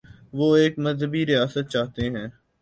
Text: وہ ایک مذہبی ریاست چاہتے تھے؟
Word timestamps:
وہ 0.33 0.47
ایک 0.55 0.73
مذہبی 0.85 1.21
ریاست 1.25 1.65
چاہتے 1.73 2.03
تھے؟ 2.13 2.23